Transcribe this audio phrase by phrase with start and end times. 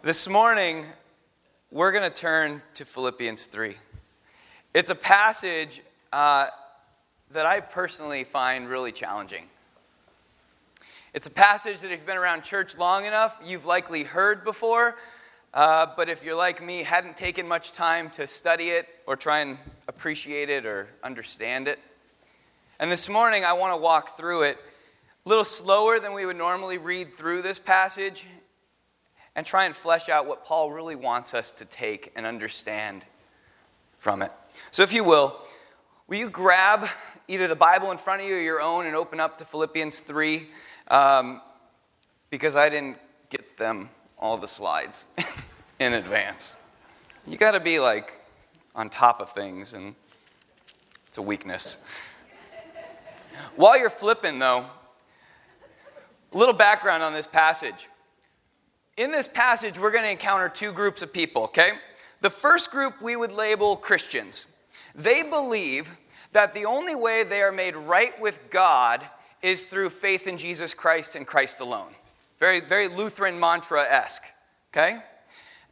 [0.00, 0.86] This morning,
[1.72, 3.74] we're going to turn to Philippians 3.
[4.72, 5.82] It's a passage
[6.12, 6.46] uh,
[7.32, 9.46] that I personally find really challenging.
[11.14, 14.94] It's a passage that if you've been around church long enough, you've likely heard before.
[15.52, 19.40] Uh, but if you're like me, hadn't taken much time to study it or try
[19.40, 19.58] and
[19.88, 21.80] appreciate it or understand it.
[22.78, 24.58] And this morning, I want to walk through it
[25.26, 28.28] a little slower than we would normally read through this passage
[29.38, 33.04] and try and flesh out what Paul really wants us to take and understand
[34.00, 34.32] from it.
[34.72, 35.38] So, if you will,
[36.08, 36.88] will you grab
[37.28, 40.00] either the Bible in front of you or your own and open up to Philippians
[40.00, 40.48] 3?
[40.88, 41.40] Um,
[42.30, 42.98] because I didn't
[43.30, 45.06] get them all the slides
[45.78, 46.56] in advance.
[47.24, 48.18] You got to be like
[48.74, 49.94] on top of things, and
[51.06, 51.78] it's a weakness.
[53.54, 54.66] While you're flipping, though,
[56.32, 57.88] a little background on this passage.
[58.98, 61.70] In this passage, we're going to encounter two groups of people, okay?
[62.20, 64.48] The first group we would label Christians.
[64.92, 65.96] They believe
[66.32, 69.08] that the only way they are made right with God
[69.40, 71.92] is through faith in Jesus Christ and Christ alone.
[72.40, 74.24] Very, very Lutheran mantra esque,
[74.72, 74.98] okay?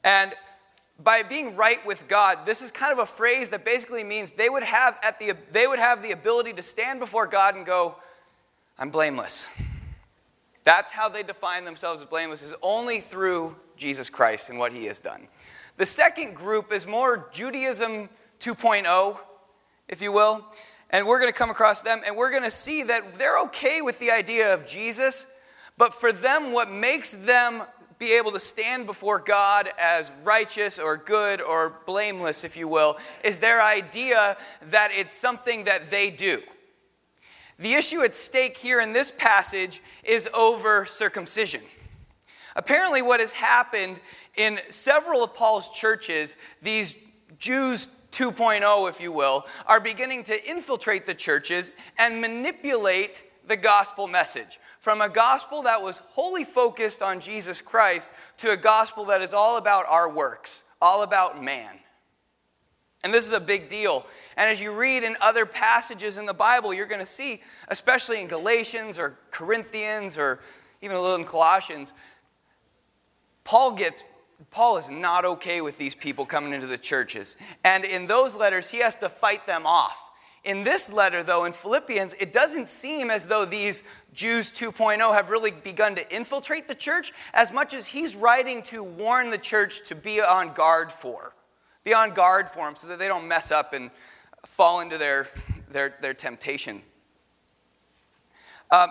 [0.05, 0.33] And
[1.03, 4.49] by being right with God, this is kind of a phrase that basically means they
[4.49, 7.97] would have, at the, they would have the ability to stand before God and go,
[8.79, 9.49] I'm blameless.
[10.67, 14.87] That's how they define themselves as blameless, is only through Jesus Christ and what he
[14.87, 15.29] has done.
[15.77, 18.09] The second group is more Judaism
[18.41, 19.17] 2.0,
[19.87, 20.45] if you will.
[20.91, 23.81] And we're going to come across them and we're going to see that they're okay
[23.81, 25.29] with the idea of Jesus,
[25.79, 27.63] but for them, what makes them
[28.01, 32.97] be able to stand before God as righteous or good or blameless, if you will,
[33.23, 34.37] is their idea
[34.71, 36.43] that it's something that they do.
[37.59, 41.63] The issue at stake here in this passage is over circumcision.
[42.55, 43.99] Apparently, what has happened
[44.37, 46.97] in several of Paul's churches, these
[47.39, 54.07] Jews 2.0, if you will, are beginning to infiltrate the churches and manipulate the gospel
[54.07, 54.59] message.
[54.81, 59.35] From a gospel that was wholly focused on Jesus Christ to a gospel that is
[59.35, 61.79] all about our works, all about man.
[63.07, 64.05] And this is a big deal.
[64.37, 68.21] And as you read in other passages in the Bible, you're going to see, especially
[68.21, 70.41] in Galatians or Corinthians or
[70.83, 71.93] even a little in Colossians,
[73.45, 74.03] Paul gets
[74.51, 77.37] Paul is not okay with these people coming into the churches.
[77.65, 80.03] And in those letters, he has to fight them off.
[80.43, 83.85] In this letter, though, in Philippians, it doesn't seem as though these
[84.15, 88.83] Jews 2.0 have really begun to infiltrate the church as much as he's writing to
[88.83, 91.36] warn the church to be on guard for.
[91.87, 93.93] Be on guard for them so that they don't mess up and
[94.45, 95.29] fall into their,
[95.71, 96.83] their, their temptation.
[98.73, 98.89] Um,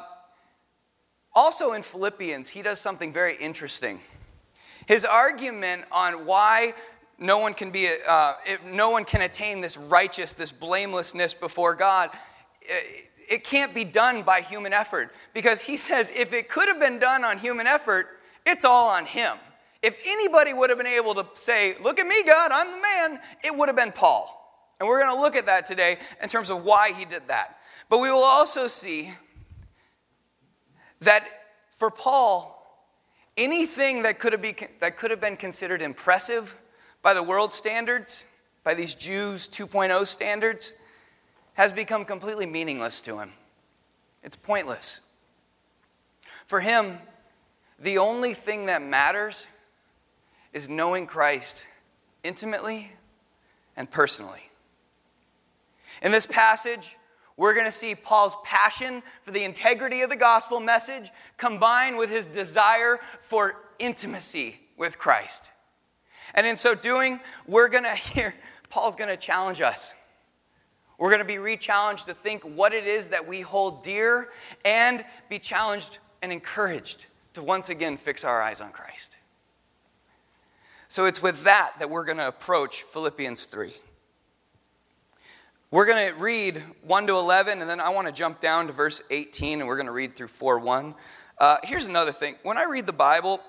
[1.34, 4.00] also in Philippians, he does something very interesting.
[4.86, 6.74] His argument on why
[7.20, 8.36] no one can be, uh,
[8.72, 12.12] no one can attain this righteous, this blamelessness before God,
[12.62, 15.14] it, it can't be done by human effort.
[15.34, 18.08] Because he says if it could have been done on human effort,
[18.46, 19.36] it's all on him.
[19.86, 23.20] If anybody would have been able to say, Look at me, God, I'm the man,
[23.44, 24.42] it would have been Paul.
[24.80, 27.60] And we're going to look at that today in terms of why he did that.
[27.88, 29.12] But we will also see
[31.02, 31.28] that
[31.78, 32.84] for Paul,
[33.38, 36.58] anything that could have, be, that could have been considered impressive
[37.04, 38.26] by the world standards,
[38.64, 40.74] by these Jews 2.0 standards,
[41.54, 43.34] has become completely meaningless to him.
[44.24, 45.02] It's pointless.
[46.48, 46.98] For him,
[47.78, 49.46] the only thing that matters
[50.56, 51.68] is knowing Christ
[52.24, 52.94] intimately
[53.76, 54.50] and personally.
[56.02, 56.96] In this passage,
[57.36, 62.10] we're going to see Paul's passion for the integrity of the gospel message combined with
[62.10, 65.52] his desire for intimacy with Christ.
[66.34, 68.34] And in so doing, we're going to hear,
[68.70, 69.94] Paul's going to challenge us.
[70.98, 74.30] We're going to be re challenged to think what it is that we hold dear
[74.64, 79.18] and be challenged and encouraged to once again fix our eyes on Christ.
[80.96, 83.74] So it's with that that we're going to approach Philippians 3.
[85.70, 88.72] We're going to read 1 to 11, and then I want to jump down to
[88.72, 90.96] verse 18, and we're going to read through 4 1.
[91.38, 92.36] Uh, here's another thing.
[92.44, 93.42] When I read the Bible,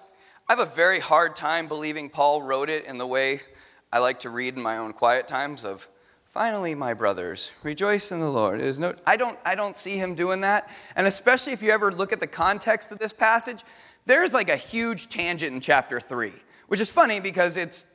[0.49, 3.43] I have a very hard time believing Paul wrote it in the way
[3.93, 5.89] I like to read in my own quiet times of,
[6.25, 8.59] finally, my brothers, rejoice in the Lord.
[8.59, 10.69] There's no, I, don't, I don't see him doing that.
[10.97, 13.63] And especially if you ever look at the context of this passage,
[14.05, 16.33] there's like a huge tangent in chapter 3
[16.69, 17.87] which is funny because it's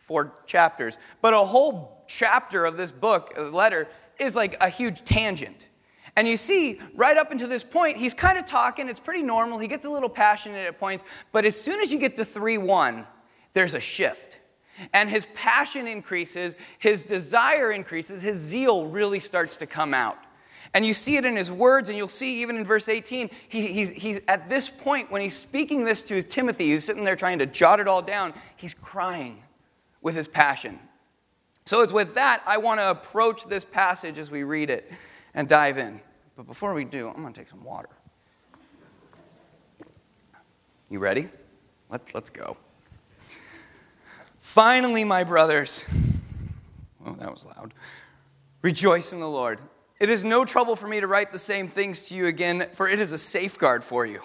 [0.00, 0.98] four chapters.
[1.22, 3.88] But a whole chapter of this book, a letter,
[4.18, 5.68] is like a huge tangent.
[6.16, 8.88] And you see, right up until this point, he's kind of talking.
[8.88, 9.58] It's pretty normal.
[9.58, 11.04] He gets a little passionate at points.
[11.32, 13.06] But as soon as you get to 3 1,
[13.52, 14.40] there's a shift.
[14.92, 20.18] And his passion increases, his desire increases, his zeal really starts to come out.
[20.74, 23.72] And you see it in his words, and you'll see even in verse 18, he,
[23.72, 27.38] he's, he's at this point, when he's speaking this to Timothy, who's sitting there trying
[27.38, 29.40] to jot it all down, he's crying
[30.02, 30.80] with his passion.
[31.64, 34.92] So it's with that I want to approach this passage as we read it
[35.32, 36.00] and dive in.
[36.36, 37.88] But before we do, I'm going to take some water.
[40.90, 41.28] You ready?
[41.88, 42.56] Let, let's go.
[44.40, 45.86] Finally, my brothers,
[47.06, 47.72] oh, that was loud.
[48.60, 49.60] Rejoice in the Lord.
[50.00, 52.88] It is no trouble for me to write the same things to you again, for
[52.88, 54.20] it is a safeguard for you.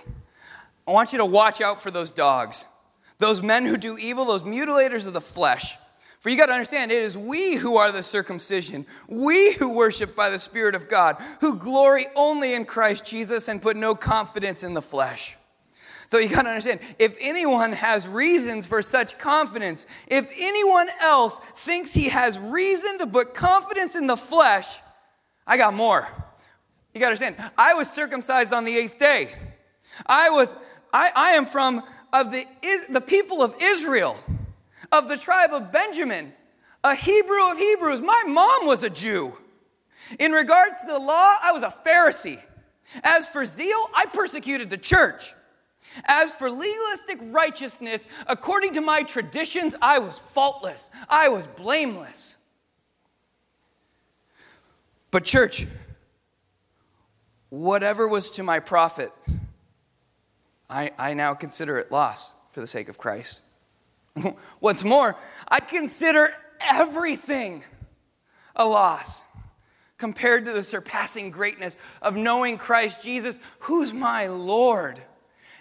[0.87, 2.65] I want you to watch out for those dogs,
[3.19, 5.77] those men who do evil, those mutilators of the flesh.
[6.19, 10.15] For you got to understand, it is we who are the circumcision, we who worship
[10.15, 14.63] by the Spirit of God, who glory only in Christ Jesus and put no confidence
[14.63, 15.37] in the flesh.
[16.09, 21.39] Though you got to understand, if anyone has reasons for such confidence, if anyone else
[21.39, 24.79] thinks he has reason to put confidence in the flesh,
[25.49, 26.07] I got more.
[26.93, 29.29] You got to understand, I was circumcised on the eighth day.
[30.05, 30.55] I was,
[30.93, 34.15] I, I am from of the, is, the people of Israel,
[34.91, 36.33] of the tribe of Benjamin,
[36.83, 37.99] a Hebrew of Hebrews.
[37.99, 39.33] My mom was a Jew.
[40.19, 42.39] In regards to the law, I was a Pharisee.
[43.03, 45.33] As for zeal, I persecuted the church.
[46.07, 50.91] As for legalistic righteousness, according to my traditions, I was faultless.
[51.09, 52.37] I was blameless.
[55.11, 55.65] But, church,
[57.49, 59.11] whatever was to my profit,
[60.69, 63.41] I, I now consider it loss for the sake of Christ.
[64.59, 65.15] What's more,
[65.47, 66.29] I consider
[66.69, 67.63] everything
[68.55, 69.25] a loss
[69.97, 75.01] compared to the surpassing greatness of knowing Christ Jesus, who's my Lord,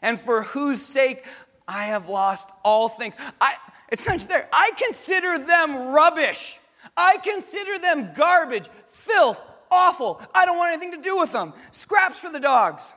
[0.02, 1.24] and for whose sake
[1.66, 3.14] I have lost all things.
[3.40, 3.54] I,
[3.90, 4.48] it's not just there.
[4.52, 6.58] I consider them rubbish.
[6.96, 8.68] I consider them garbage,
[8.98, 9.40] filth,
[9.70, 10.22] awful.
[10.34, 11.52] I don't want anything to do with them.
[11.70, 12.94] Scraps for the dogs.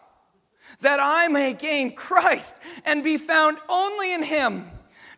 [0.81, 4.69] That I may gain Christ and be found only in Him,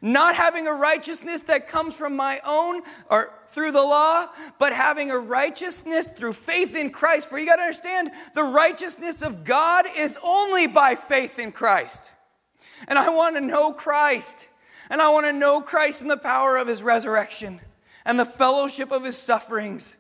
[0.02, 4.28] not having a righteousness that comes from my own or through the law,
[4.58, 7.30] but having a righteousness through faith in Christ.
[7.30, 12.14] For you got to understand, the righteousness of God is only by faith in Christ.
[12.88, 14.50] And I want to know Christ.
[14.90, 17.62] And I want to know Christ in the power of his resurrection
[18.06, 19.98] and the fellowship of his sufferings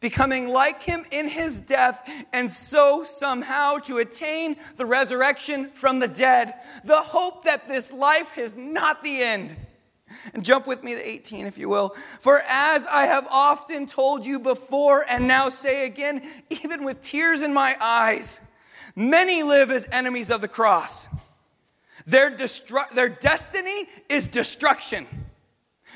[0.00, 6.08] becoming like him in his death, and so somehow to attain the resurrection from the
[6.08, 6.54] dead.
[6.84, 9.56] The hope that this life is not the end.
[10.34, 11.90] And jump with me to 18, if you will.
[12.20, 17.42] For as I have often told you before, and now say again, even with tears
[17.42, 18.40] in my eyes,
[18.94, 21.08] many live as enemies of the cross.
[22.06, 25.06] Their, destru- their destiny is destruction.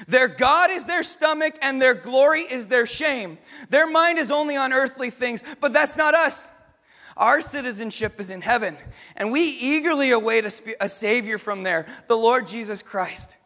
[0.09, 3.39] Their God is their stomach and their glory is their shame.
[3.69, 6.51] Their mind is only on earthly things, but that's not us.
[7.17, 8.79] Our citizenship is in heaven,
[9.15, 13.37] and we eagerly await a, a Savior from there, the Lord Jesus Christ,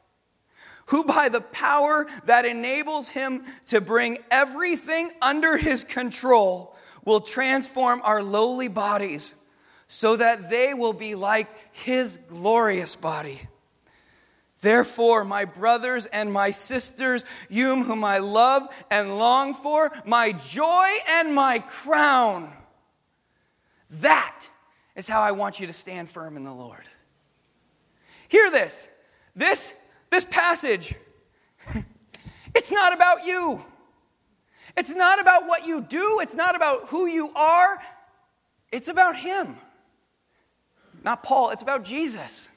[0.86, 8.00] who by the power that enables him to bring everything under his control will transform
[8.04, 9.34] our lowly bodies
[9.88, 13.40] so that they will be like his glorious body
[14.64, 20.88] Therefore, my brothers and my sisters, you whom I love and long for, my joy
[21.10, 22.50] and my crown,
[23.90, 24.48] that
[24.96, 26.88] is how I want you to stand firm in the Lord.
[28.28, 28.88] Hear this.
[29.36, 29.74] This,
[30.08, 30.94] this passage,
[32.54, 33.62] it's not about you.
[34.78, 36.20] It's not about what you do.
[36.22, 37.78] It's not about who you are.
[38.72, 39.56] It's about Him.
[41.02, 42.50] Not Paul, it's about Jesus.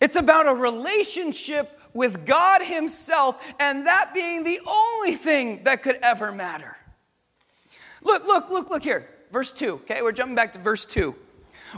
[0.00, 5.96] It's about a relationship with God Himself, and that being the only thing that could
[6.02, 6.76] ever matter.
[8.02, 9.08] Look, look, look, look here.
[9.32, 10.02] Verse 2, okay?
[10.02, 11.14] We're jumping back to verse 2.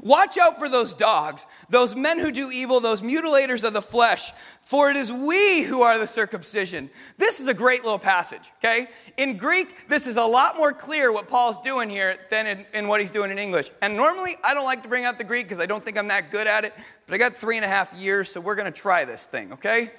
[0.02, 4.32] Watch out for those dogs, those men who do evil, those mutilators of the flesh,
[4.62, 6.90] for it is we who are the circumcision.
[7.16, 8.88] This is a great little passage, okay?
[9.16, 12.88] In Greek, this is a lot more clear what Paul's doing here than in, in
[12.88, 13.70] what he's doing in English.
[13.80, 16.08] And normally, I don't like to bring out the Greek because I don't think I'm
[16.08, 16.74] that good at it,
[17.06, 19.92] but I got three and a half years, so we're to try this thing, okay?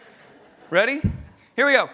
[0.69, 1.01] Ready?
[1.55, 1.89] Here we go.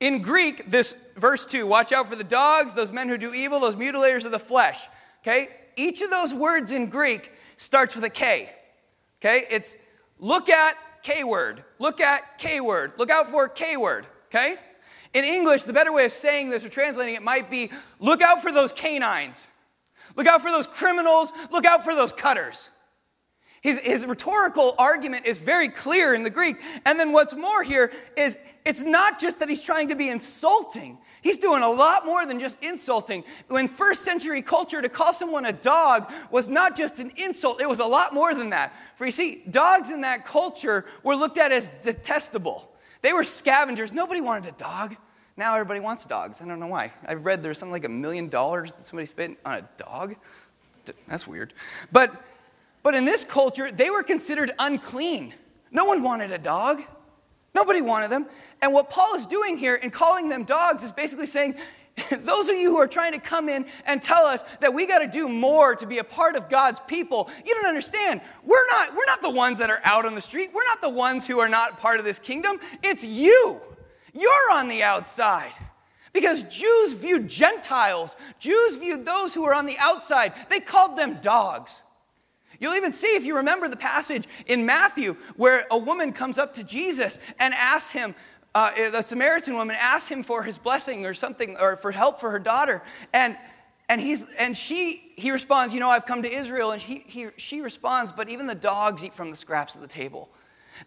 [0.00, 3.60] In Greek, this verse 2, watch out for the dogs, those men who do evil,
[3.60, 4.88] those mutilators of the flesh.
[5.22, 5.48] Okay?
[5.80, 8.50] Each of those words in Greek starts with a K.
[9.20, 9.44] Okay?
[9.50, 9.76] It's
[10.18, 14.06] look at K word, look at K word, look out for K word.
[14.28, 14.56] Okay?
[15.12, 18.42] In English, the better way of saying this or translating it might be look out
[18.42, 19.48] for those canines,
[20.16, 22.70] look out for those criminals, look out for those cutters.
[23.60, 26.56] His, his rhetorical argument is very clear in the Greek.
[26.86, 30.98] And then what's more here is it's not just that he's trying to be insulting.
[31.22, 33.24] He's doing a lot more than just insulting.
[33.50, 37.68] In first century culture, to call someone a dog was not just an insult, it
[37.68, 38.74] was a lot more than that.
[38.96, 42.70] For you see, dogs in that culture were looked at as detestable.
[43.02, 43.92] They were scavengers.
[43.92, 44.96] Nobody wanted a dog.
[45.36, 46.40] Now everybody wants dogs.
[46.40, 46.92] I don't know why.
[47.06, 50.16] I've read there's something like a million dollars that somebody spent on a dog.
[51.08, 51.54] That's weird.
[51.92, 52.12] But,
[52.82, 55.34] but in this culture, they were considered unclean.
[55.70, 56.82] No one wanted a dog.
[57.54, 58.26] Nobody wanted them.
[58.62, 61.56] And what Paul is doing here in calling them dogs is basically saying,
[62.10, 65.00] those of you who are trying to come in and tell us that we got
[65.00, 68.20] to do more to be a part of God's people, you don't understand.
[68.44, 70.50] We're not, we're not the ones that are out on the street.
[70.54, 72.58] We're not the ones who are not part of this kingdom.
[72.82, 73.60] It's you.
[74.12, 75.52] You're on the outside.
[76.12, 81.18] Because Jews viewed Gentiles, Jews viewed those who were on the outside, they called them
[81.20, 81.82] dogs.
[82.60, 86.54] You'll even see, if you remember the passage in Matthew, where a woman comes up
[86.54, 88.14] to Jesus and asks him,
[88.54, 92.30] uh, the Samaritan woman asks him for his blessing or something, or for help for
[92.30, 92.82] her daughter.
[93.12, 93.36] And,
[93.88, 96.72] and, he's, and she, he responds, You know, I've come to Israel.
[96.72, 99.88] And he, he, she responds, But even the dogs eat from the scraps of the
[99.88, 100.28] table.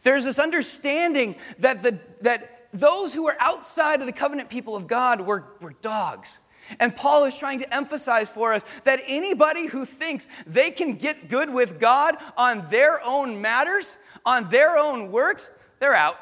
[0.04, 4.88] There's this understanding that, the, that those who are outside of the covenant people of
[4.88, 6.40] God were, were dogs.
[6.80, 11.30] And Paul is trying to emphasize for us that anybody who thinks they can get
[11.30, 16.18] good with God on their own matters, on their own works, they're out.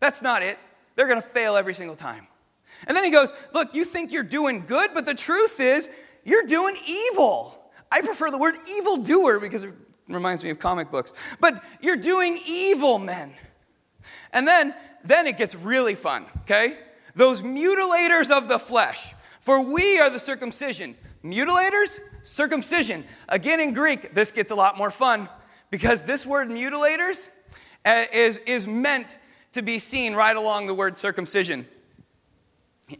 [0.00, 0.58] That's not it.
[0.94, 2.26] They're going to fail every single time.
[2.86, 5.88] And then he goes, Look, you think you're doing good, but the truth is
[6.24, 7.58] you're doing evil.
[7.90, 9.72] I prefer the word evildoer because it
[10.08, 11.12] reminds me of comic books.
[11.40, 13.32] But you're doing evil, men.
[14.32, 16.78] And then, then it gets really fun, okay?
[17.14, 19.14] Those mutilators of the flesh.
[19.46, 20.96] For we are the circumcision.
[21.22, 23.04] Mutilators, circumcision.
[23.28, 25.28] Again, in Greek, this gets a lot more fun
[25.70, 27.30] because this word mutilators
[27.84, 29.18] uh, is, is meant
[29.52, 31.64] to be seen right along the word circumcision.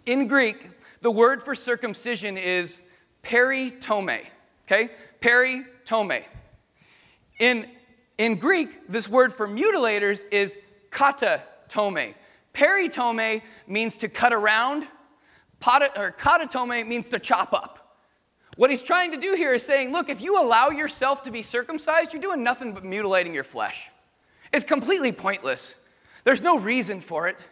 [0.06, 2.84] In Greek, the word for circumcision is
[3.24, 4.20] peritome.
[4.68, 4.90] Okay?
[5.20, 6.22] Peritome.
[7.40, 7.68] In,
[8.18, 10.56] in Greek, this word for mutilators is
[10.90, 12.14] katatome.
[12.54, 14.86] Peritome means to cut around,
[15.64, 17.86] or katatome means to chop up.
[18.56, 21.42] What he's trying to do here is saying, look, if you allow yourself to be
[21.42, 23.90] circumcised, you're doing nothing but mutilating your flesh.
[24.52, 25.76] It's completely pointless.
[26.24, 27.46] There's no reason for it.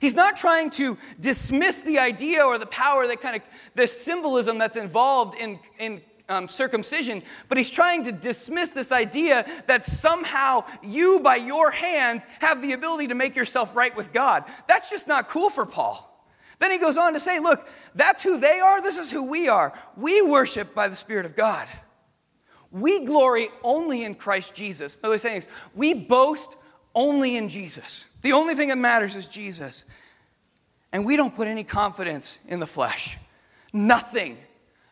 [0.00, 3.42] He's not trying to dismiss the idea or the power that kind of
[3.74, 9.46] the symbolism that's involved in, in um, circumcision, but he's trying to dismiss this idea
[9.66, 14.44] that somehow you, by your hands, have the ability to make yourself right with God.
[14.66, 16.09] That's just not cool for Paul.
[16.60, 19.48] Then he goes on to say, Look, that's who they are, this is who we
[19.48, 19.72] are.
[19.96, 21.66] We worship by the Spirit of God.
[22.70, 25.02] We glory only in Christ Jesus.
[25.02, 26.56] No, he's saying is, we boast
[26.94, 28.08] only in Jesus.
[28.22, 29.86] The only thing that matters is Jesus.
[30.92, 33.18] And we don't put any confidence in the flesh.
[33.72, 34.36] Nothing.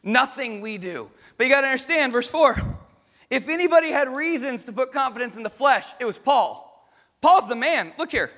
[0.03, 1.11] Nothing we do.
[1.37, 2.57] But you got to understand, verse 4
[3.31, 6.65] if anybody had reasons to put confidence in the flesh, it was Paul.
[7.21, 7.93] Paul's the man.
[7.99, 8.31] Look here.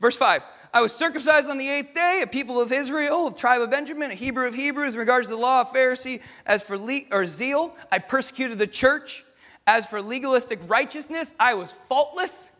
[0.00, 3.60] Verse 5 I was circumcised on the eighth day, a people of Israel, a tribe
[3.60, 6.22] of Benjamin, a Hebrew of Hebrews, in regards to the law of Pharisee.
[6.46, 9.24] As for le- or zeal, I persecuted the church.
[9.66, 12.52] As for legalistic righteousness, I was faultless.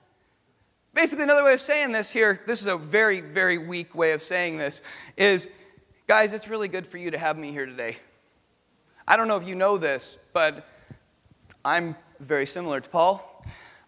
[0.93, 4.23] Basically, another way of saying this here, this is a very, very weak way of
[4.23, 4.83] saying this,
[5.17, 5.49] is
[6.09, 7.97] guys, it's really good for you to have me here today.
[9.07, 10.67] I don't know if you know this, but
[11.65, 13.45] I'm very similar to Paul.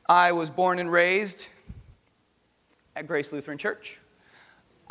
[0.09, 1.49] I was born and raised
[2.95, 3.99] at Grace Lutheran Church.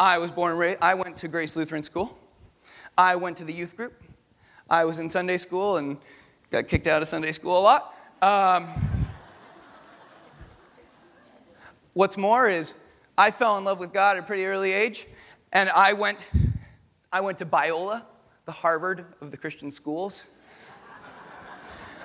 [0.01, 2.17] I was born and raised, I went to Grace Lutheran School.
[2.97, 4.01] I went to the youth group.
[4.67, 5.95] I was in Sunday school and
[6.49, 7.95] got kicked out of Sunday school a lot.
[8.19, 8.67] Um,
[11.93, 12.73] what's more is
[13.15, 15.05] I fell in love with God at a pretty early age,
[15.53, 16.31] and I went,
[17.13, 18.03] I went to Biola,
[18.45, 20.29] the Harvard of the Christian schools.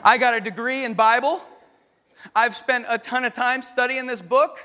[0.05, 1.43] I got a degree in Bible.
[2.35, 4.63] I've spent a ton of time studying this book.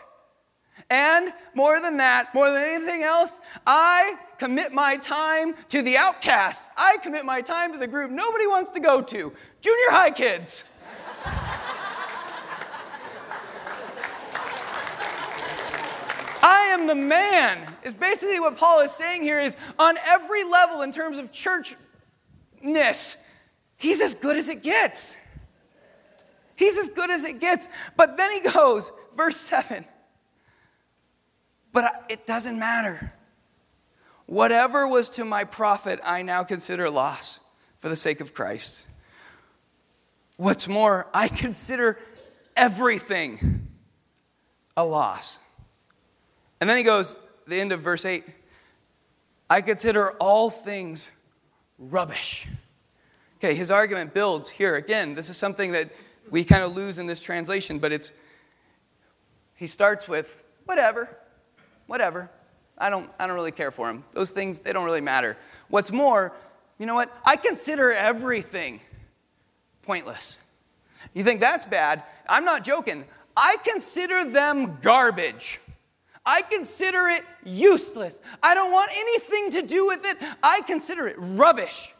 [0.90, 6.70] And more than that, more than anything else, I commit my time to the outcasts.
[6.78, 10.64] I commit my time to the group nobody wants to go to junior high kids.
[16.44, 20.82] I am the man, is basically what Paul is saying here is on every level
[20.82, 23.16] in terms of churchness,
[23.78, 25.18] he's as good as it gets.
[26.56, 27.70] He's as good as it gets.
[27.96, 29.86] But then he goes, verse 7
[31.74, 33.13] but it doesn't matter.
[34.25, 37.40] Whatever was to my profit, I now consider loss
[37.80, 38.88] for the sake of Christ.
[40.38, 42.00] What's more, I consider
[42.56, 43.68] everything
[44.78, 45.40] a loss.
[46.60, 48.24] And then he goes, the end of verse 8
[49.50, 51.12] I consider all things
[51.78, 52.48] rubbish.
[53.40, 54.75] Okay, his argument builds here.
[54.75, 55.90] Again, this is something that
[56.30, 58.13] we kind of lose in this translation, but it's,
[59.56, 61.18] he starts with, whatever,
[61.88, 62.30] whatever.
[62.78, 64.04] I don't, I don't really care for him.
[64.14, 65.38] Those things, they don't really matter.
[65.70, 66.34] What's more,
[66.80, 67.16] you know what?
[67.24, 68.82] I consider everything
[69.84, 70.40] pointless.
[71.14, 72.04] You think that's bad?
[72.28, 73.06] I'm not joking.
[73.36, 75.60] I consider them garbage.
[76.26, 78.22] I consider it useless.
[78.44, 80.18] I don't want anything to do with it.
[80.44, 81.94] I consider it rubbish.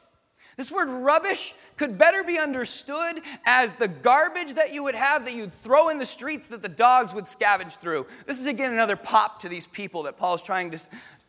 [0.58, 5.34] This word rubbish could better be understood as the garbage that you would have that
[5.34, 8.06] you'd throw in the streets that the dogs would scavenge through.
[8.28, 10.80] This is again another pop to these people that Paul's trying to,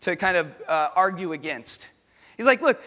[0.01, 1.89] to kind of uh, argue against.
[2.37, 2.83] He's like, look,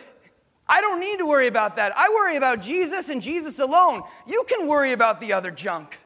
[0.69, 1.91] I don't need to worry about that.
[1.97, 4.03] I worry about Jesus and Jesus alone.
[4.27, 5.97] You can worry about the other junk.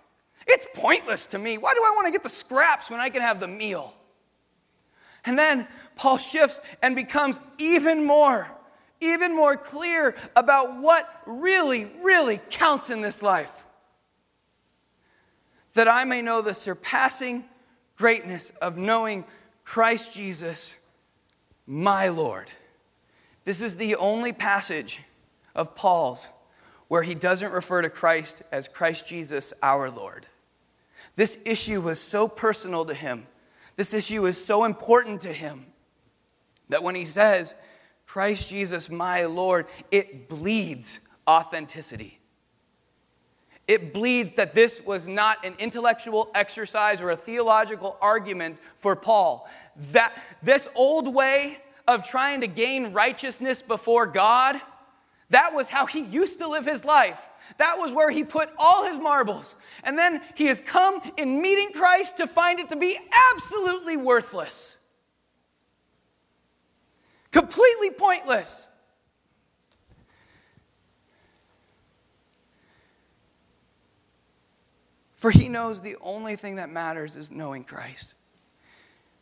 [0.48, 1.58] It's pointless to me.
[1.58, 3.94] Why do I want to get the scraps when I can have the meal?
[5.26, 8.50] And then Paul shifts and becomes even more,
[9.02, 13.66] even more clear about what really, really counts in this life.
[15.74, 17.46] That I may know the surpassing
[17.96, 19.26] greatness of knowing
[19.64, 20.78] Christ Jesus,
[21.68, 22.52] my Lord.
[23.44, 25.02] This is the only passage
[25.56, 26.30] of Paul's
[26.88, 30.28] where he doesn't refer to Christ as Christ Jesus, our Lord.
[31.16, 33.28] This issue was so personal to him.
[33.76, 35.66] This issue is so important to him
[36.70, 37.56] that when he says,
[38.10, 42.20] Christ Jesus, my Lord, it bleeds authenticity.
[43.68, 49.48] It bleeds that this was not an intellectual exercise or a theological argument for Paul.
[49.92, 50.12] That
[50.42, 54.60] this old way of trying to gain righteousness before God,
[55.30, 57.22] that was how he used to live his life.
[57.60, 59.56] That was where he put all his marbles.
[59.84, 62.98] And then he has come in meeting Christ to find it to be
[63.32, 64.79] absolutely worthless,
[67.32, 68.70] completely pointless.
[75.16, 78.16] For he knows the only thing that matters is knowing Christ.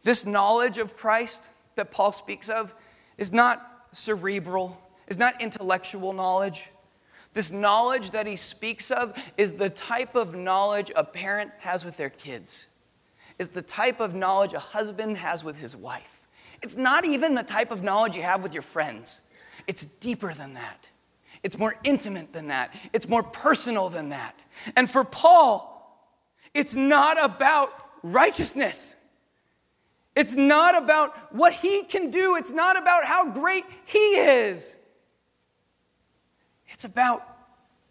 [0.04, 2.74] This knowledge of Christ that Paul speaks of
[3.18, 6.70] is not cerebral, is not intellectual knowledge.
[7.34, 11.98] This knowledge that he speaks of is the type of knowledge a parent has with
[11.98, 12.68] their kids,
[13.40, 16.17] is the type of knowledge a husband has with his wife.
[16.62, 19.22] It's not even the type of knowledge you have with your friends,
[19.68, 20.90] it's deeper than that.
[21.44, 22.74] It's more intimate than that.
[22.94, 24.38] It's more personal than that.
[24.76, 25.78] And for Paul,
[26.54, 27.70] it's not about
[28.02, 28.96] righteousness.
[30.16, 32.36] It's not about what he can do.
[32.38, 34.76] It's not about how great he is.
[36.70, 37.24] It's about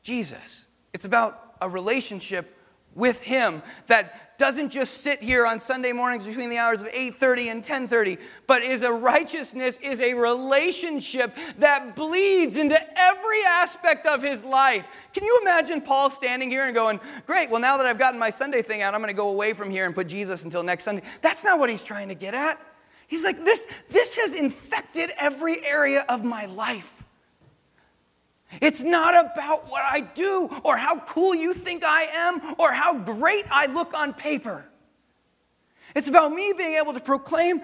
[0.03, 0.67] Jesus.
[0.93, 2.56] It's about a relationship
[2.97, 7.49] with him that doesn't just sit here on Sunday mornings between the hours of 8:30
[7.49, 14.23] and 10:30, but is a righteousness is a relationship that bleeds into every aspect of
[14.23, 14.85] his life.
[15.15, 18.31] Can you imagine Paul standing here and going, "Great, well now that I've gotten my
[18.31, 20.85] Sunday thing out, I'm going to go away from here and put Jesus until next
[20.85, 22.59] Sunday." That's not what he's trying to get at.
[23.07, 26.96] He's like, "This this has infected every area of my life."
[28.61, 32.99] It's not about what I do or how cool you think I am or how
[32.99, 34.69] great I look on paper.
[35.95, 37.61] It's about me being able to proclaim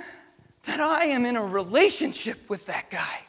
[0.67, 3.21] that I am in a relationship with that guy.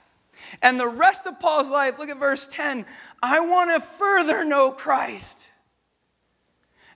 [0.61, 2.85] And the rest of Paul's life, look at verse 10
[3.21, 5.49] I want to further know Christ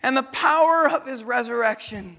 [0.04, 2.18] and the power of his resurrection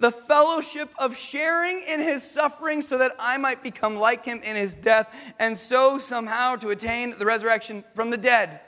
[0.00, 4.56] the fellowship of sharing in his suffering so that I might become like him in
[4.56, 8.60] his death, and so somehow to attain the resurrection from the dead.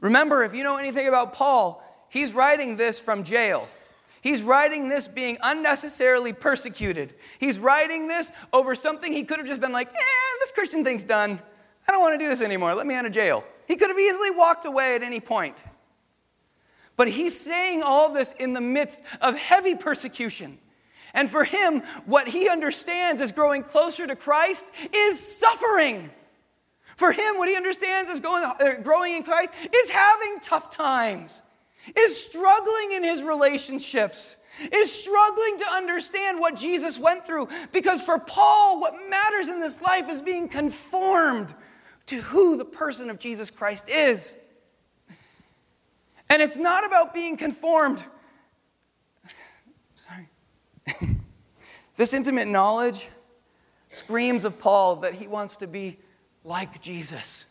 [0.00, 3.68] Remember, if you know anything about Paul, he's writing this from jail.
[4.20, 7.14] He's writing this being unnecessarily persecuted.
[7.38, 11.04] He's writing this over something he could have just been like, eh, this Christian thing's
[11.04, 11.38] done.
[11.86, 12.74] I don't want to do this anymore.
[12.74, 13.44] Let me out of jail.
[13.68, 15.56] He could have easily walked away at any point.
[16.96, 20.58] But he's saying all this in the midst of heavy persecution.
[21.12, 26.10] And for him, what he understands as growing closer to Christ is suffering.
[26.96, 31.42] For him, what he understands as going, uh, growing in Christ is having tough times,
[31.96, 34.36] is struggling in his relationships,
[34.72, 37.48] is struggling to understand what Jesus went through.
[37.72, 41.54] Because for Paul, what matters in this life is being conformed
[42.06, 44.38] to who the person of Jesus Christ is.
[46.30, 48.04] And it's not about being conformed.
[49.94, 50.28] Sorry.
[51.96, 53.08] this intimate knowledge
[53.90, 55.98] screams of Paul that he wants to be
[56.42, 57.46] like Jesus.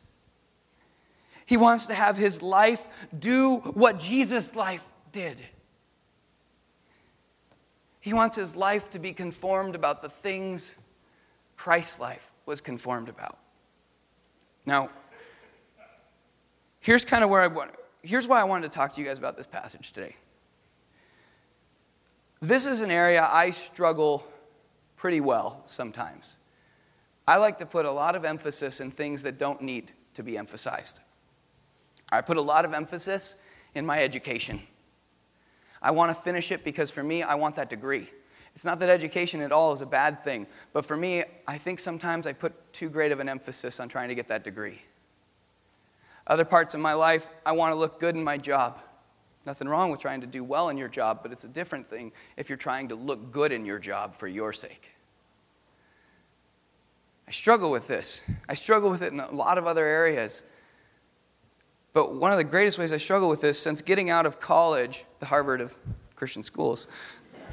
[1.45, 2.85] He wants to have his life
[3.17, 5.41] do what Jesus' life did.
[7.99, 10.75] He wants his life to be conformed about the things
[11.55, 13.37] Christ's life was conformed about.
[14.65, 14.89] Now,
[16.79, 17.71] here's kind of where I want,
[18.03, 20.15] here's why I wanted to talk to you guys about this passage today.
[22.41, 24.27] This is an area I struggle
[24.97, 26.37] pretty well sometimes.
[27.25, 30.37] I like to put a lot of emphasis in things that don't need to be
[30.37, 30.99] emphasized.
[32.11, 33.37] I put a lot of emphasis
[33.73, 34.61] in my education.
[35.81, 38.09] I want to finish it because for me, I want that degree.
[38.53, 41.79] It's not that education at all is a bad thing, but for me, I think
[41.79, 44.81] sometimes I put too great of an emphasis on trying to get that degree.
[46.25, 48.79] Other parts of my life, I want to look good in my job.
[49.45, 52.13] Nothing wrong with trying to do well in your job, but it's a different thing
[52.37, 54.91] if you're trying to look good in your job for your sake.
[57.27, 58.23] I struggle with this.
[58.47, 60.43] I struggle with it in a lot of other areas.
[61.91, 65.03] But one of the greatest ways I struggle with this since getting out of college,
[65.19, 65.75] the Harvard of
[66.15, 66.87] Christian schools,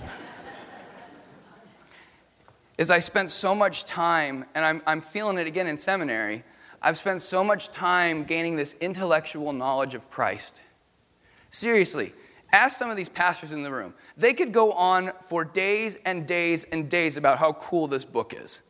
[2.79, 6.45] is I spent so much time, and I'm, I'm feeling it again in seminary.
[6.83, 10.63] I've spent so much time gaining this intellectual knowledge of Christ.
[11.51, 12.13] Seriously,
[12.53, 13.95] ask some of these pastors in the room.
[14.17, 18.35] They could go on for days and days and days about how cool this book
[18.35, 18.63] is.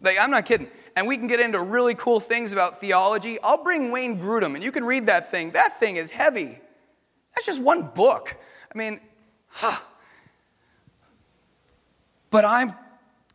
[0.00, 0.68] Like, I'm not kidding.
[0.96, 3.38] And we can get into really cool things about theology.
[3.42, 5.52] I'll bring Wayne Grudem, and you can read that thing.
[5.52, 6.58] That thing is heavy.
[7.34, 8.36] That's just one book.
[8.74, 9.00] I mean,
[9.48, 9.80] huh.
[12.30, 12.74] But I'm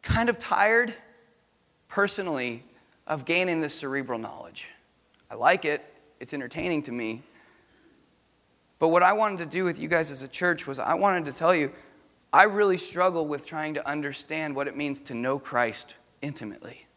[0.01, 0.93] kind of tired,
[1.87, 2.63] personally,
[3.07, 4.69] of gaining this cerebral knowledge.
[5.29, 5.83] I like it,
[6.19, 7.23] it's entertaining to me.
[8.79, 11.25] But what I wanted to do with you guys as a church was I wanted
[11.25, 11.71] to tell you
[12.31, 16.87] I really struggle with trying to understand what it means to know Christ intimately.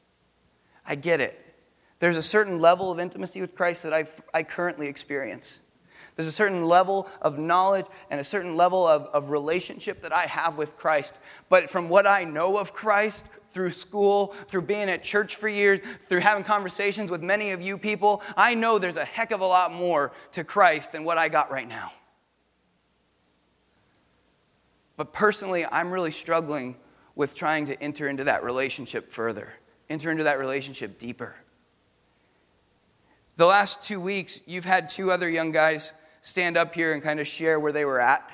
[0.86, 1.42] I get it.
[1.98, 5.60] There's a certain level of intimacy with Christ that I, I currently experience.
[6.14, 10.22] There's a certain level of knowledge and a certain level of, of relationship that I
[10.22, 11.14] have with Christ.
[11.50, 15.80] But from what I know of Christ, through school, through being at church for years,
[16.00, 19.46] through having conversations with many of you people, I know there's a heck of a
[19.46, 21.90] lot more to Christ than what I got right now.
[24.98, 26.76] But personally, I'm really struggling
[27.14, 29.54] with trying to enter into that relationship further,
[29.88, 31.34] enter into that relationship deeper.
[33.38, 37.20] The last two weeks, you've had two other young guys stand up here and kind
[37.20, 38.30] of share where they were at.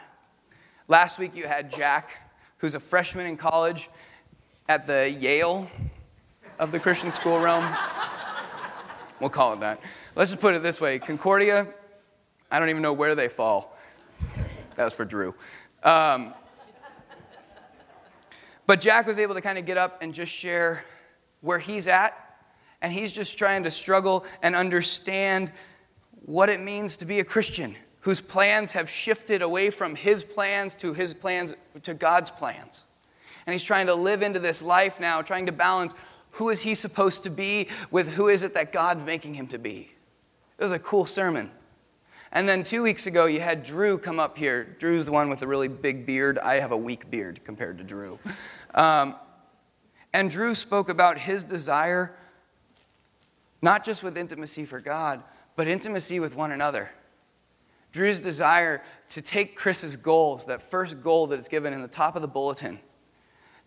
[0.89, 2.11] Last week, you had Jack,
[2.59, 3.89] who's a freshman in college
[4.73, 5.71] at the Yale
[6.59, 7.63] of the Christian school realm.
[9.21, 9.83] We'll call it that.
[10.17, 11.67] Let's just put it this way Concordia,
[12.51, 13.77] I don't even know where they fall.
[14.77, 15.35] That was for Drew.
[15.83, 16.33] Um,
[18.65, 20.87] but Jack was able to kind of get up and just share
[21.43, 22.17] where he's at,
[22.81, 25.53] and he's just trying to struggle and understand
[26.25, 30.75] what it means to be a Christian whose plans have shifted away from his plans
[30.77, 32.85] to his plans to God's plans.
[33.47, 35.95] And he's trying to live into this life now, trying to balance
[36.33, 39.59] who is he supposed to be with who is it that God's making him to
[39.59, 39.93] be.
[40.59, 41.51] It was a cool sermon.
[42.33, 44.65] And then two weeks ago, you had Drew come up here.
[44.79, 46.39] Drew's the one with a really big beard.
[46.39, 48.19] I have a weak beard compared to Drew.
[48.75, 49.17] Um,
[50.15, 52.15] and Drew spoke about his desire,
[53.61, 55.23] not just with intimacy for God,
[55.57, 56.91] but intimacy with one another.
[57.93, 62.17] Drew's desire to take Chris's goals, that first goal that is given in the top
[62.17, 62.81] of the bulletin,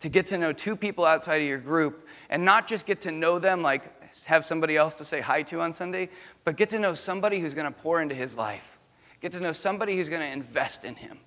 [0.06, 3.12] to get to know two people outside of your group and not just get to
[3.12, 3.91] know them like
[4.26, 6.10] have somebody else to say hi to on Sunday,
[6.44, 8.78] but get to know somebody who's going to pour into his life.
[9.20, 11.18] Get to know somebody who's going to invest in him.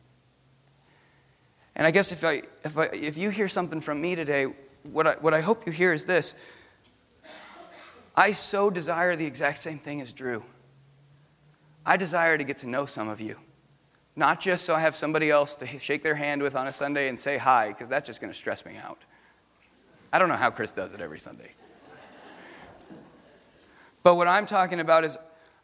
[1.74, 4.46] And I guess if, I, if, I, if you hear something from me today,
[4.84, 6.36] what I, what I hope you hear is this
[8.16, 10.44] I so desire the exact same thing as Drew.
[11.84, 13.38] I desire to get to know some of you.
[14.18, 17.08] Not just so I have somebody else to shake their hand with on a Sunday
[17.08, 18.98] and say hi, because that's just going to stress me out.
[20.12, 21.52] I don't know how Chris does it every Sunday.
[24.02, 25.16] But what I'm talking about is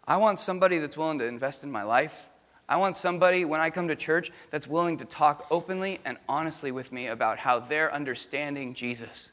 [0.06, 2.26] I want somebody that's willing to invest in my life.
[2.68, 6.70] I want somebody, when I come to church, that's willing to talk openly and honestly
[6.70, 9.32] with me about how they're understanding Jesus.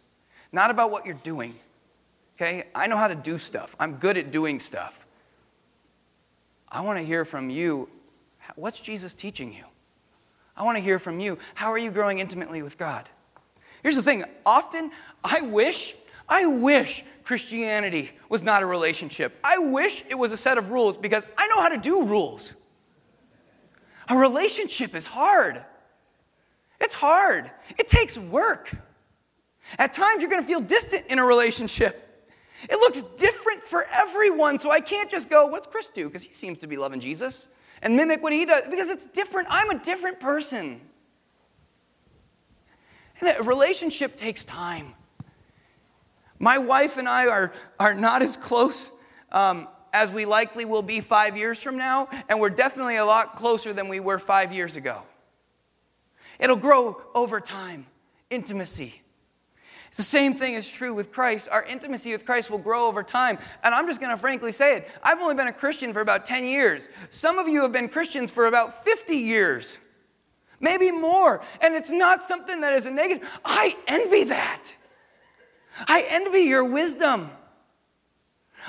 [0.52, 1.54] Not about what you're doing.
[2.38, 2.64] Okay?
[2.74, 5.06] I know how to do stuff, I'm good at doing stuff.
[6.72, 7.88] I want to hear from you
[8.62, 9.64] what's Jesus teaching you?
[10.56, 11.40] I want to hear from you.
[11.56, 13.10] How are you growing intimately with God?
[13.82, 14.92] Here's the thing often
[15.24, 15.96] I wish,
[16.30, 19.38] I wish Christianity was not a relationship.
[19.44, 22.56] I wish it was a set of rules because I know how to do rules.
[24.10, 25.66] A relationship is hard.
[26.80, 27.50] It's hard.
[27.80, 28.72] It takes work.
[29.80, 32.28] At times, you're going to feel distant in a relationship.
[32.70, 36.08] It looks different for everyone, so I can't just go, what's Chris do?
[36.08, 37.48] Because he seems to be loving Jesus
[37.82, 39.48] and mimic what he does, because it's different.
[39.50, 40.82] I'm a different person.
[43.20, 44.94] And a relationship takes time.
[46.40, 48.92] My wife and I are, are not as close
[49.32, 53.36] um, as we likely will be five years from now, and we're definitely a lot
[53.36, 55.04] closer than we were five years ago.
[56.40, 57.86] It'll grow over time,
[58.30, 59.01] intimacy.
[59.96, 61.50] The same thing is true with Christ.
[61.52, 63.38] Our intimacy with Christ will grow over time.
[63.64, 64.90] And I'm just going to frankly say it.
[65.04, 66.88] I've only been a Christian for about 10 years.
[67.10, 69.80] Some of you have been Christians for about 50 years,
[70.62, 71.44] maybe more.
[71.62, 73.28] And it's not something that is a negative.
[73.44, 74.76] I envy that.
[75.88, 77.30] I envy your wisdom.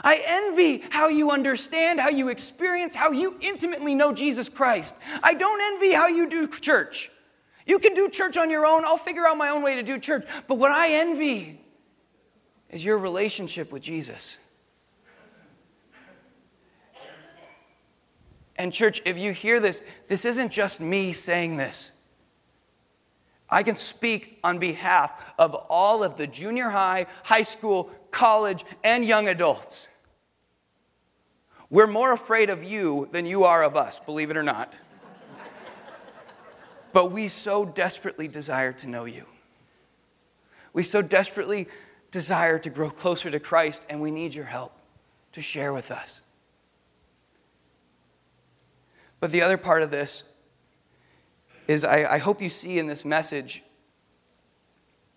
[0.03, 4.97] I envy how you understand, how you experience, how you intimately know Jesus Christ.
[5.23, 7.11] I don't envy how you do church.
[7.67, 8.85] You can do church on your own.
[8.85, 10.27] I'll figure out my own way to do church.
[10.49, 11.61] But what I envy
[12.71, 14.39] is your relationship with Jesus.
[18.57, 21.93] And, church, if you hear this, this isn't just me saying this.
[23.49, 29.05] I can speak on behalf of all of the junior high, high school, college, and
[29.05, 29.89] young adults.
[31.69, 34.79] We're more afraid of you than you are of us, believe it or not.
[36.93, 39.27] But we so desperately desire to know you.
[40.73, 41.69] We so desperately
[42.11, 44.77] desire to grow closer to Christ, and we need your help
[45.33, 46.23] to share with us.
[49.21, 50.25] But the other part of this
[51.69, 53.63] is I, I hope you see in this message,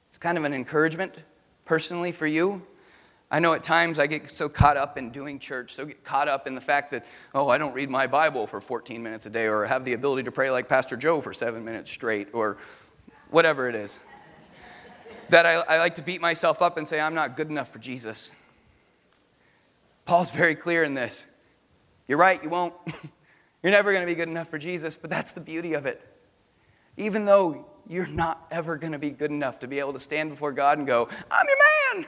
[0.10, 1.14] it's kind of an encouragement
[1.66, 2.62] personally for you
[3.36, 6.30] I know at times I get so caught up in doing church, so get caught
[6.30, 9.30] up in the fact that, oh, I don't read my Bible for 14 minutes a
[9.30, 12.56] day or have the ability to pray like Pastor Joe for seven minutes straight or
[13.32, 14.00] whatever it is.
[15.32, 17.80] that I, I like to beat myself up and say, I'm not good enough for
[17.80, 18.32] Jesus.
[20.06, 21.28] Paul's very clear in this.
[22.08, 22.74] You're right, you won't.
[23.64, 26.02] you're never going to be good enough for Jesus, but that's the beauty of it.
[26.96, 30.30] Even though you're not ever going to be good enough to be able to stand
[30.30, 32.08] before God and go, I'm your man.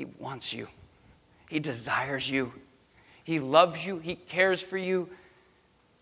[0.00, 0.66] He wants you,
[1.50, 2.54] He desires you,
[3.22, 5.10] He loves you, He cares for you,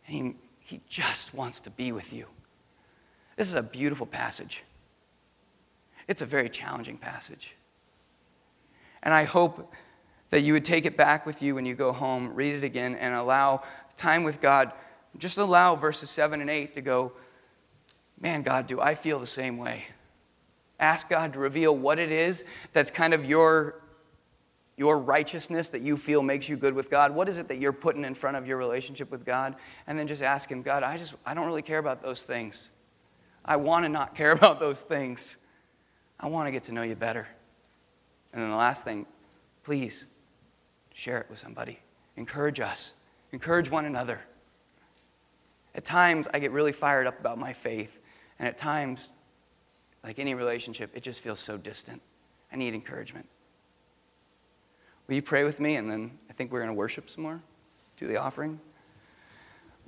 [0.04, 2.26] He, he just wants to be with you.
[3.34, 4.62] This is a beautiful passage.
[6.06, 7.56] It's a very challenging passage.
[9.02, 9.74] And I hope
[10.30, 12.94] that you would take it back with you when you go home, read it again,
[12.94, 13.64] and allow
[13.96, 14.70] time with God.
[15.16, 17.14] Just allow verses 7 and 8 to go,
[18.20, 19.87] man, God, do I feel the same way?
[20.78, 23.80] Ask God to reveal what it is that's kind of your
[24.79, 27.14] your righteousness that you feel makes you good with God?
[27.14, 29.57] What is it that you're putting in front of your relationship with God?
[29.87, 32.71] And then just ask Him, God, I just, I don't really care about those things.
[33.45, 35.38] I want to not care about those things.
[36.21, 37.29] I want to get to know you better.
[38.33, 39.07] And then the last thing,
[39.64, 40.07] please
[40.95, 41.81] share it with somebody.
[42.17, 42.95] Encourage us,
[43.33, 44.23] encourage one another.
[45.75, 47.99] At times, I get really fired up about my faith.
[48.38, 49.11] And at times,
[50.03, 52.03] like any relationship, it just feels so distant.
[52.53, 53.29] I need encouragement.
[55.09, 55.77] Will you pray with me?
[55.77, 57.40] And then I think we're going to worship some more,
[57.97, 58.61] do the offering.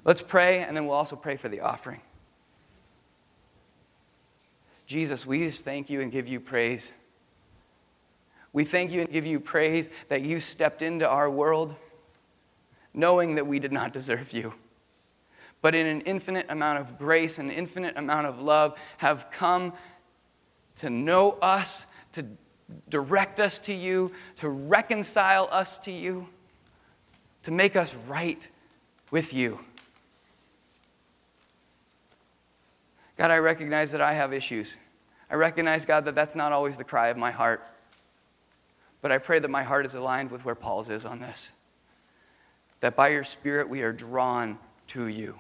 [0.04, 2.00] Let's pray, and then we'll also pray for the offering.
[4.87, 6.92] Jesus, we just thank you and give you praise.
[8.52, 11.76] We thank you and give you praise that you stepped into our world
[12.92, 14.54] knowing that we did not deserve you.
[15.62, 19.74] But in an infinite amount of grace and infinite amount of love, have come
[20.76, 22.26] to know us, to
[22.88, 26.28] direct us to you, to reconcile us to you,
[27.42, 28.48] to make us right
[29.11, 29.61] with you.
[33.16, 34.78] God, I recognize that I have issues.
[35.30, 37.66] I recognize, God, that that's not always the cry of my heart.
[39.02, 41.52] But I pray that my heart is aligned with where Paul's is on this.
[42.80, 45.38] That by your Spirit we are drawn to you.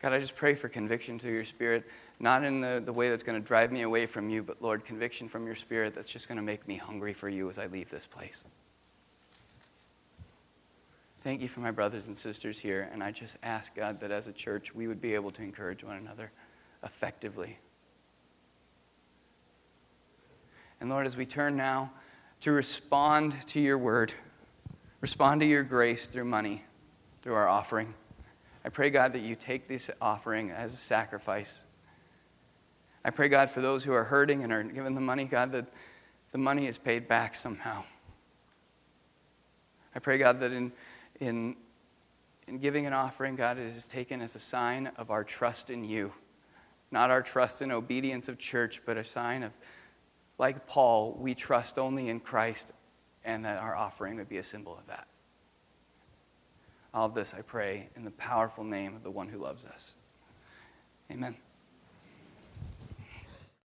[0.00, 1.84] God, I just pray for conviction through your Spirit
[2.20, 4.84] not in the, the way that's going to drive me away from you, but Lord,
[4.84, 7.66] conviction from your spirit that's just going to make me hungry for you as I
[7.66, 8.44] leave this place.
[11.24, 14.28] Thank you for my brothers and sisters here, and I just ask God that as
[14.28, 16.30] a church we would be able to encourage one another
[16.84, 17.58] effectively.
[20.80, 21.90] And Lord, as we turn now
[22.40, 24.12] to respond to your word,
[25.00, 26.64] respond to your grace through money,
[27.22, 27.94] through our offering,
[28.62, 31.64] I pray, God, that you take this offering as a sacrifice
[33.04, 35.66] I pray, God, for those who are hurting and are given the money, God, that
[36.32, 37.84] the money is paid back somehow.
[39.94, 40.72] I pray, God, that in,
[41.18, 41.56] in,
[42.46, 45.84] in giving an offering, God, it is taken as a sign of our trust in
[45.84, 46.12] you,
[46.90, 49.52] not our trust in obedience of church, but a sign of,
[50.38, 52.72] like Paul, we trust only in Christ,
[53.24, 55.06] and that our offering would be a symbol of that.
[56.92, 59.96] All of this I pray in the powerful name of the one who loves us.
[61.10, 61.36] Amen.